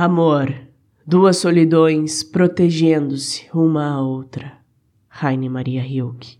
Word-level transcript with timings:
Amor, 0.00 0.54
duas 1.04 1.38
solidões 1.38 2.22
protegendo-se 2.22 3.48
uma 3.52 3.96
à 3.96 4.00
outra. 4.00 4.52
Raine 5.08 5.48
Maria 5.48 5.84
Hilke. 5.84 6.38